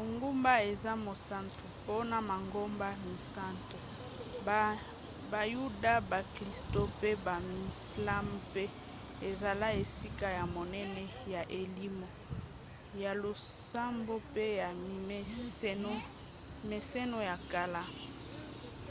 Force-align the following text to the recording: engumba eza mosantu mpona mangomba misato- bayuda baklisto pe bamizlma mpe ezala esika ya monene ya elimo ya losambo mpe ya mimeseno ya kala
engumba 0.00 0.52
eza 0.70 0.92
mosantu 1.06 1.60
mpona 1.76 2.16
mangomba 2.30 2.88
misato- 3.06 3.78
bayuda 5.30 5.92
baklisto 6.10 6.80
pe 7.00 7.10
bamizlma 7.24 8.16
mpe 8.34 8.64
ezala 9.28 9.66
esika 9.82 10.26
ya 10.38 10.44
monene 10.54 11.04
ya 11.34 11.42
elimo 11.62 12.08
ya 13.02 13.12
losambo 13.22 14.14
mpe 14.28 14.46
ya 14.60 14.68
mimeseno 16.66 17.18
ya 17.28 17.36
kala 17.50 17.82